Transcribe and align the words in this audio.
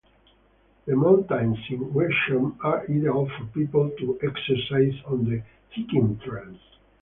The 0.87 0.95
mountains 0.95 1.59
in 1.69 1.91
Wenshan 1.93 2.55
are 2.63 2.81
ideal 2.85 3.27
for 3.37 3.45
people 3.53 3.91
to 3.99 4.19
exercise 4.23 4.99
on 5.05 5.25
the 5.29 5.43
hiking 5.75 6.19
trails. 6.25 6.57